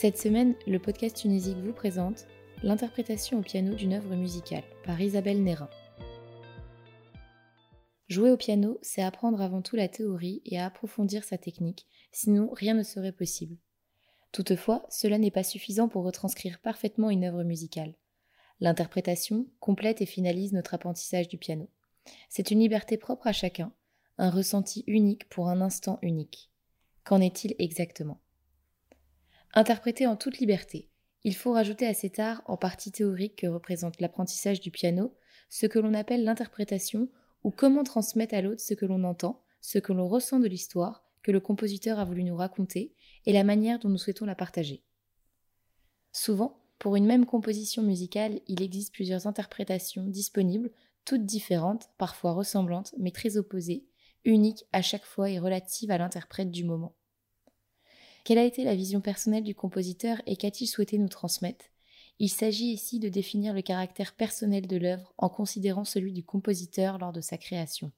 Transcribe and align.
Cette 0.00 0.16
semaine, 0.16 0.54
le 0.68 0.78
podcast 0.78 1.16
Tunisique 1.16 1.56
vous 1.56 1.72
présente 1.72 2.28
l'interprétation 2.62 3.40
au 3.40 3.42
piano 3.42 3.74
d'une 3.74 3.94
œuvre 3.94 4.14
musicale 4.14 4.62
par 4.84 5.00
Isabelle 5.00 5.42
Nérin. 5.42 5.68
Jouer 8.08 8.30
au 8.30 8.36
piano, 8.36 8.78
c'est 8.80 9.02
apprendre 9.02 9.40
avant 9.40 9.60
tout 9.60 9.74
la 9.74 9.88
théorie 9.88 10.40
et 10.44 10.56
à 10.56 10.66
approfondir 10.66 11.24
sa 11.24 11.36
technique, 11.36 11.88
sinon 12.12 12.48
rien 12.52 12.74
ne 12.74 12.84
serait 12.84 13.10
possible. 13.10 13.56
Toutefois, 14.30 14.86
cela 14.88 15.18
n'est 15.18 15.32
pas 15.32 15.42
suffisant 15.42 15.88
pour 15.88 16.04
retranscrire 16.04 16.60
parfaitement 16.60 17.10
une 17.10 17.24
œuvre 17.24 17.42
musicale. 17.42 17.96
L'interprétation 18.60 19.48
complète 19.58 20.00
et 20.00 20.06
finalise 20.06 20.52
notre 20.52 20.74
apprentissage 20.74 21.26
du 21.26 21.38
piano. 21.38 21.68
C'est 22.28 22.52
une 22.52 22.60
liberté 22.60 22.98
propre 22.98 23.26
à 23.26 23.32
chacun, 23.32 23.72
un 24.16 24.30
ressenti 24.30 24.84
unique 24.86 25.28
pour 25.28 25.48
un 25.48 25.60
instant 25.60 25.98
unique. 26.02 26.52
Qu'en 27.02 27.20
est-il 27.20 27.56
exactement? 27.58 28.20
Interprété 29.58 30.06
en 30.06 30.14
toute 30.14 30.38
liberté, 30.38 30.88
il 31.24 31.34
faut 31.34 31.50
rajouter 31.50 31.84
à 31.84 31.92
cet 31.92 32.20
art, 32.20 32.42
en 32.46 32.56
partie 32.56 32.92
théorique 32.92 33.40
que 33.40 33.48
représente 33.48 34.00
l'apprentissage 34.00 34.60
du 34.60 34.70
piano, 34.70 35.16
ce 35.50 35.66
que 35.66 35.80
l'on 35.80 35.94
appelle 35.94 36.22
l'interprétation 36.22 37.08
ou 37.42 37.50
comment 37.50 37.82
transmettre 37.82 38.36
à 38.36 38.40
l'autre 38.40 38.60
ce 38.60 38.74
que 38.74 38.86
l'on 38.86 39.02
entend, 39.02 39.42
ce 39.60 39.80
que 39.80 39.92
l'on 39.92 40.06
ressent 40.06 40.38
de 40.38 40.46
l'histoire 40.46 41.04
que 41.24 41.32
le 41.32 41.40
compositeur 41.40 41.98
a 41.98 42.04
voulu 42.04 42.22
nous 42.22 42.36
raconter 42.36 42.94
et 43.26 43.32
la 43.32 43.42
manière 43.42 43.80
dont 43.80 43.88
nous 43.88 43.98
souhaitons 43.98 44.26
la 44.26 44.36
partager. 44.36 44.84
Souvent, 46.12 46.62
pour 46.78 46.94
une 46.94 47.06
même 47.06 47.26
composition 47.26 47.82
musicale, 47.82 48.38
il 48.46 48.62
existe 48.62 48.94
plusieurs 48.94 49.26
interprétations 49.26 50.06
disponibles, 50.06 50.70
toutes 51.04 51.26
différentes, 51.26 51.90
parfois 51.98 52.30
ressemblantes, 52.30 52.94
mais 52.96 53.10
très 53.10 53.36
opposées, 53.36 53.88
uniques 54.24 54.66
à 54.72 54.82
chaque 54.82 55.04
fois 55.04 55.30
et 55.30 55.40
relatives 55.40 55.90
à 55.90 55.98
l'interprète 55.98 56.52
du 56.52 56.62
moment. 56.62 56.94
Quelle 58.28 58.36
a 58.36 58.44
été 58.44 58.62
la 58.62 58.74
vision 58.74 59.00
personnelle 59.00 59.42
du 59.42 59.54
compositeur 59.54 60.20
et 60.26 60.36
qu'a-t-il 60.36 60.66
souhaité 60.66 60.98
nous 60.98 61.08
transmettre? 61.08 61.64
Il 62.18 62.28
s'agit 62.28 62.66
ici 62.66 62.98
de 62.98 63.08
définir 63.08 63.54
le 63.54 63.62
caractère 63.62 64.12
personnel 64.14 64.66
de 64.66 64.76
l'œuvre 64.76 65.14
en 65.16 65.30
considérant 65.30 65.86
celui 65.86 66.12
du 66.12 66.22
compositeur 66.22 66.98
lors 66.98 67.14
de 67.14 67.22
sa 67.22 67.38
création. 67.38 67.90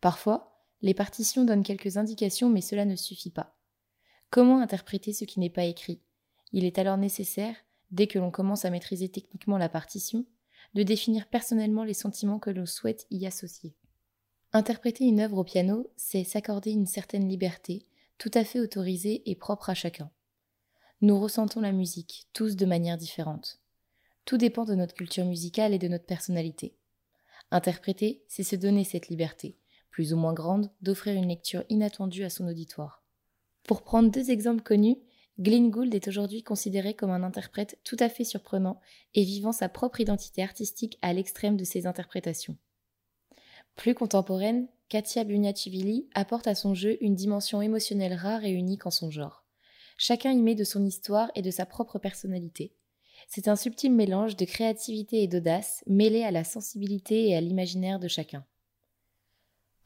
Parfois, 0.00 0.64
les 0.82 0.94
partitions 0.94 1.42
donnent 1.42 1.64
quelques 1.64 1.96
indications 1.96 2.48
mais 2.48 2.60
cela 2.60 2.84
ne 2.84 2.94
suffit 2.94 3.32
pas. 3.32 3.58
Comment 4.30 4.60
interpréter 4.60 5.12
ce 5.12 5.24
qui 5.24 5.40
n'est 5.40 5.50
pas 5.50 5.64
écrit? 5.64 6.00
Il 6.52 6.64
est 6.64 6.78
alors 6.78 6.96
nécessaire, 6.96 7.56
dès 7.90 8.06
que 8.06 8.20
l'on 8.20 8.30
commence 8.30 8.64
à 8.64 8.70
maîtriser 8.70 9.08
techniquement 9.08 9.58
la 9.58 9.68
partition, 9.68 10.26
de 10.74 10.84
définir 10.84 11.26
personnellement 11.26 11.82
les 11.82 11.92
sentiments 11.92 12.38
que 12.38 12.50
l'on 12.50 12.66
souhaite 12.66 13.08
y 13.10 13.26
associer. 13.26 13.74
Interpréter 14.52 15.06
une 15.06 15.18
œuvre 15.18 15.38
au 15.38 15.44
piano, 15.44 15.90
c'est 15.96 16.22
s'accorder 16.22 16.70
une 16.70 16.86
certaine 16.86 17.28
liberté, 17.28 17.88
tout 18.18 18.30
à 18.34 18.44
fait 18.44 18.60
autorisé 18.60 19.28
et 19.30 19.34
propre 19.34 19.70
à 19.70 19.74
chacun. 19.74 20.10
Nous 21.00 21.18
ressentons 21.18 21.60
la 21.60 21.72
musique, 21.72 22.28
tous 22.32 22.56
de 22.56 22.66
manière 22.66 22.96
différente. 22.96 23.60
Tout 24.24 24.38
dépend 24.38 24.64
de 24.64 24.74
notre 24.74 24.94
culture 24.94 25.24
musicale 25.24 25.74
et 25.74 25.78
de 25.78 25.88
notre 25.88 26.06
personnalité. 26.06 26.76
Interpréter, 27.50 28.24
c'est 28.26 28.42
se 28.42 28.56
donner 28.56 28.84
cette 28.84 29.08
liberté, 29.08 29.58
plus 29.90 30.12
ou 30.12 30.16
moins 30.16 30.32
grande, 30.32 30.70
d'offrir 30.80 31.14
une 31.14 31.28
lecture 31.28 31.64
inattendue 31.68 32.24
à 32.24 32.30
son 32.30 32.48
auditoire. 32.48 33.04
Pour 33.64 33.82
prendre 33.82 34.10
deux 34.10 34.30
exemples 34.30 34.62
connus, 34.62 34.98
Glenn 35.38 35.70
Gould 35.70 35.94
est 35.94 36.06
aujourd'hui 36.08 36.42
considéré 36.42 36.94
comme 36.94 37.10
un 37.10 37.24
interprète 37.24 37.78
tout 37.82 37.96
à 37.98 38.08
fait 38.08 38.24
surprenant 38.24 38.80
et 39.14 39.24
vivant 39.24 39.52
sa 39.52 39.68
propre 39.68 40.00
identité 40.00 40.42
artistique 40.42 40.98
à 41.02 41.12
l'extrême 41.12 41.56
de 41.56 41.64
ses 41.64 41.86
interprétations. 41.86 42.56
Plus 43.74 43.94
contemporaine, 43.94 44.68
Katia 44.88 45.24
Bugnacivili 45.24 46.08
apporte 46.14 46.46
à 46.46 46.54
son 46.54 46.74
jeu 46.74 46.96
une 47.00 47.14
dimension 47.14 47.62
émotionnelle 47.62 48.14
rare 48.14 48.44
et 48.44 48.50
unique 48.50 48.86
en 48.86 48.90
son 48.90 49.10
genre. 49.10 49.44
Chacun 49.96 50.32
y 50.32 50.42
met 50.42 50.54
de 50.54 50.64
son 50.64 50.84
histoire 50.84 51.30
et 51.34 51.42
de 51.42 51.50
sa 51.50 51.66
propre 51.66 51.98
personnalité. 51.98 52.74
C'est 53.28 53.48
un 53.48 53.56
subtil 53.56 53.92
mélange 53.92 54.36
de 54.36 54.44
créativité 54.44 55.22
et 55.22 55.28
d'audace 55.28 55.82
mêlé 55.86 56.22
à 56.24 56.30
la 56.30 56.44
sensibilité 56.44 57.28
et 57.28 57.36
à 57.36 57.40
l'imaginaire 57.40 57.98
de 57.98 58.08
chacun. 58.08 58.44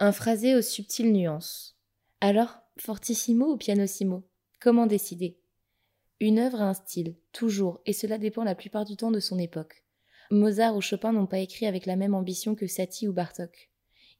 Un 0.00 0.12
phrasé 0.12 0.54
aux 0.54 0.62
subtiles 0.62 1.12
nuances. 1.12 1.76
Alors, 2.20 2.58
fortissimo 2.76 3.52
ou 3.52 3.56
pianissimo 3.56 4.24
Comment 4.60 4.86
décider? 4.86 5.38
Une 6.20 6.40
œuvre 6.40 6.60
a 6.60 6.68
un 6.68 6.74
style, 6.74 7.14
toujours, 7.32 7.80
et 7.86 7.92
cela 7.92 8.18
dépend 8.18 8.42
la 8.42 8.56
plupart 8.56 8.84
du 8.84 8.96
temps 8.96 9.12
de 9.12 9.20
son 9.20 9.38
époque. 9.38 9.84
Mozart 10.30 10.76
ou 10.76 10.80
Chopin 10.80 11.12
n'ont 11.12 11.26
pas 11.26 11.38
écrit 11.38 11.66
avec 11.66 11.86
la 11.86 11.96
même 11.96 12.14
ambition 12.14 12.54
que 12.54 12.66
Satie 12.66 13.06
ou 13.06 13.12
Bartok. 13.12 13.70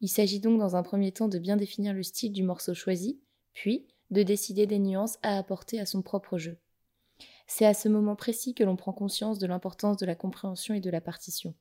Il 0.00 0.08
s'agit 0.08 0.40
donc 0.40 0.58
dans 0.58 0.76
un 0.76 0.82
premier 0.82 1.12
temps 1.12 1.28
de 1.28 1.38
bien 1.38 1.56
définir 1.56 1.92
le 1.92 2.02
style 2.02 2.32
du 2.32 2.42
morceau 2.42 2.74
choisi, 2.74 3.20
puis 3.52 3.86
de 4.10 4.22
décider 4.22 4.66
des 4.66 4.78
nuances 4.78 5.18
à 5.22 5.36
apporter 5.36 5.80
à 5.80 5.86
son 5.86 6.02
propre 6.02 6.38
jeu. 6.38 6.58
C'est 7.46 7.66
à 7.66 7.74
ce 7.74 7.88
moment 7.88 8.14
précis 8.14 8.54
que 8.54 8.64
l'on 8.64 8.76
prend 8.76 8.92
conscience 8.92 9.38
de 9.38 9.46
l'importance 9.46 9.96
de 9.96 10.06
la 10.06 10.14
compréhension 10.14 10.74
et 10.74 10.80
de 10.80 10.90
la 10.90 11.00
partition. 11.00 11.54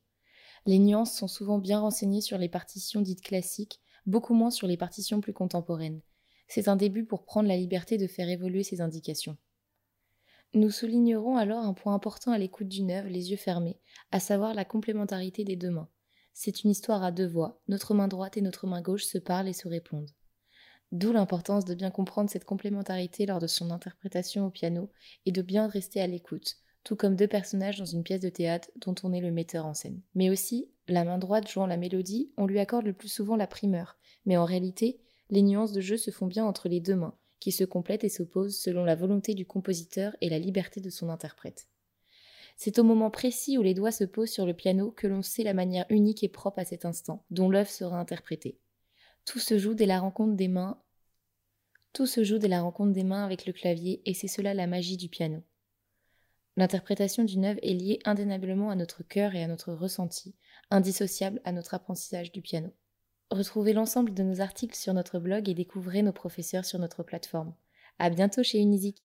Les 0.65 0.79
nuances 0.79 1.17
sont 1.17 1.27
souvent 1.27 1.59
bien 1.59 1.79
renseignées 1.79 2.21
sur 2.21 2.37
les 2.37 2.49
partitions 2.49 3.01
dites 3.01 3.21
classiques, 3.21 3.79
beaucoup 4.05 4.33
moins 4.33 4.51
sur 4.51 4.67
les 4.67 4.77
partitions 4.77 5.21
plus 5.21 5.33
contemporaines. 5.33 6.01
C'est 6.47 6.67
un 6.67 6.75
début 6.75 7.05
pour 7.05 7.23
prendre 7.23 7.47
la 7.47 7.57
liberté 7.57 7.97
de 7.97 8.07
faire 8.07 8.29
évoluer 8.29 8.63
ces 8.63 8.81
indications. 8.81 9.37
Nous 10.53 10.71
soulignerons 10.71 11.37
alors 11.37 11.63
un 11.63 11.73
point 11.73 11.93
important 11.93 12.31
à 12.31 12.37
l'écoute 12.37 12.69
d'une 12.69 12.91
œuvre 12.91 13.09
les 13.09 13.31
yeux 13.31 13.37
fermés, 13.37 13.79
à 14.11 14.19
savoir 14.19 14.53
la 14.53 14.63
complémentarité 14.65 15.43
des 15.43 15.55
deux 15.55 15.71
mains. 15.71 15.89
C'est 16.39 16.63
une 16.63 16.69
histoire 16.69 17.03
à 17.03 17.11
deux 17.11 17.25
voix, 17.25 17.59
notre 17.67 17.95
main 17.95 18.07
droite 18.07 18.37
et 18.37 18.41
notre 18.41 18.67
main 18.67 18.79
gauche 18.79 19.05
se 19.05 19.17
parlent 19.17 19.47
et 19.47 19.53
se 19.53 19.67
répondent. 19.67 20.11
D'où 20.91 21.11
l'importance 21.11 21.65
de 21.65 21.73
bien 21.73 21.89
comprendre 21.89 22.29
cette 22.29 22.45
complémentarité 22.45 23.25
lors 23.25 23.39
de 23.39 23.47
son 23.47 23.71
interprétation 23.71 24.45
au 24.45 24.51
piano 24.51 24.91
et 25.25 25.31
de 25.31 25.41
bien 25.41 25.65
rester 25.65 25.99
à 25.99 26.05
l'écoute, 26.05 26.57
tout 26.83 26.95
comme 26.95 27.15
deux 27.15 27.27
personnages 27.27 27.79
dans 27.79 27.85
une 27.85 28.03
pièce 28.03 28.21
de 28.21 28.29
théâtre 28.29 28.69
dont 28.75 28.93
on 29.01 29.13
est 29.13 29.19
le 29.19 29.31
metteur 29.31 29.65
en 29.65 29.73
scène. 29.73 29.99
Mais 30.13 30.29
aussi, 30.29 30.69
la 30.87 31.03
main 31.03 31.17
droite 31.17 31.49
jouant 31.49 31.65
la 31.65 31.75
mélodie, 31.75 32.31
on 32.37 32.45
lui 32.45 32.59
accorde 32.59 32.85
le 32.85 32.93
plus 32.93 33.09
souvent 33.09 33.35
la 33.35 33.47
primeur, 33.47 33.97
mais 34.27 34.37
en 34.37 34.45
réalité, 34.45 35.01
les 35.31 35.41
nuances 35.41 35.73
de 35.73 35.81
jeu 35.81 35.97
se 35.97 36.11
font 36.11 36.27
bien 36.27 36.45
entre 36.45 36.69
les 36.69 36.81
deux 36.81 36.95
mains, 36.95 37.17
qui 37.39 37.51
se 37.51 37.63
complètent 37.63 38.03
et 38.03 38.09
s'opposent 38.09 38.59
selon 38.59 38.85
la 38.85 38.95
volonté 38.95 39.33
du 39.33 39.47
compositeur 39.47 40.15
et 40.21 40.29
la 40.29 40.37
liberté 40.37 40.81
de 40.81 40.91
son 40.91 41.09
interprète. 41.09 41.67
C'est 42.57 42.79
au 42.79 42.83
moment 42.83 43.11
précis 43.11 43.57
où 43.59 43.61
les 43.61 43.75
doigts 43.75 43.91
se 43.91 44.03
posent 44.03 44.31
sur 44.31 44.47
le 44.47 44.55
piano 44.55 44.91
que 44.91 45.05
l'on 45.05 45.21
sait 45.21 45.43
la 45.43 45.53
manière 45.53 45.85
unique 45.89 46.23
et 46.23 46.27
propre 46.29 46.59
à 46.59 46.65
cet 46.65 46.85
instant, 46.85 47.23
dont 47.29 47.49
l'œuvre 47.49 47.69
sera 47.69 47.99
interprétée. 47.99 48.59
Tout 49.25 49.39
se 49.39 49.59
joue 49.59 49.75
dès 49.75 49.85
la 49.85 49.99
rencontre 49.99 50.35
des 50.35 50.47
mains. 50.47 50.81
Tout 51.93 52.07
se 52.07 52.23
joue 52.23 52.39
dès 52.39 52.47
la 52.47 52.61
rencontre 52.61 52.93
des 52.93 53.03
mains 53.03 53.23
avec 53.23 53.45
le 53.45 53.53
clavier, 53.53 54.01
et 54.05 54.15
c'est 54.15 54.27
cela 54.27 54.55
la 54.55 54.65
magie 54.65 54.97
du 54.97 55.07
piano. 55.07 55.43
L'interprétation 56.55 57.23
d'une 57.23 57.45
œuvre 57.45 57.59
est 57.61 57.75
liée 57.75 57.99
indéniablement 58.05 58.71
à 58.71 58.75
notre 58.75 59.03
cœur 59.03 59.35
et 59.35 59.43
à 59.43 59.47
notre 59.47 59.73
ressenti, 59.73 60.33
indissociable 60.71 61.39
à 61.43 61.51
notre 61.51 61.75
apprentissage 61.75 62.31
du 62.31 62.41
piano. 62.41 62.73
Retrouvez 63.29 63.73
l'ensemble 63.73 64.15
de 64.15 64.23
nos 64.23 64.41
articles 64.41 64.75
sur 64.75 64.95
notre 64.95 65.19
blog 65.19 65.47
et 65.47 65.53
découvrez 65.53 66.01
nos 66.01 66.13
professeurs 66.13 66.65
sur 66.65 66.79
notre 66.79 67.03
plateforme. 67.03 67.53
À 67.99 68.09
bientôt 68.09 68.41
chez 68.41 68.59
Unisic. 68.59 69.03